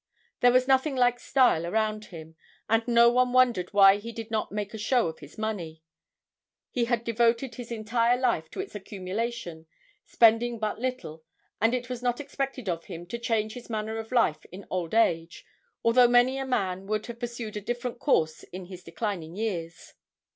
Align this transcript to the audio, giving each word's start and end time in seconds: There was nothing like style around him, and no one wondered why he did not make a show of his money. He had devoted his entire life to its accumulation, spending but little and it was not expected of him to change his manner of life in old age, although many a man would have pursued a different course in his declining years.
There 0.39 0.51
was 0.51 0.67
nothing 0.67 0.95
like 0.95 1.19
style 1.19 1.63
around 1.63 2.05
him, 2.05 2.35
and 2.67 2.81
no 2.87 3.11
one 3.11 3.33
wondered 3.33 3.71
why 3.71 3.97
he 3.97 4.11
did 4.11 4.31
not 4.31 4.51
make 4.51 4.73
a 4.73 4.79
show 4.79 5.05
of 5.05 5.19
his 5.19 5.37
money. 5.37 5.83
He 6.71 6.85
had 6.85 7.03
devoted 7.03 7.53
his 7.53 7.71
entire 7.71 8.17
life 8.17 8.49
to 8.49 8.59
its 8.61 8.73
accumulation, 8.73 9.67
spending 10.03 10.57
but 10.57 10.79
little 10.79 11.23
and 11.61 11.75
it 11.75 11.87
was 11.87 12.01
not 12.01 12.19
expected 12.19 12.67
of 12.67 12.85
him 12.85 13.05
to 13.09 13.19
change 13.19 13.53
his 13.53 13.69
manner 13.69 13.99
of 13.99 14.11
life 14.11 14.43
in 14.51 14.65
old 14.71 14.95
age, 14.95 15.45
although 15.83 16.07
many 16.07 16.39
a 16.39 16.47
man 16.47 16.87
would 16.87 17.05
have 17.05 17.19
pursued 17.19 17.55
a 17.55 17.61
different 17.61 17.99
course 17.99 18.41
in 18.41 18.65
his 18.65 18.83
declining 18.83 19.35
years. 19.35 19.93